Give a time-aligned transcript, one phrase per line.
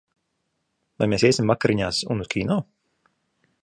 [1.03, 2.61] Vai mēs iesim vakariņās un uz kino?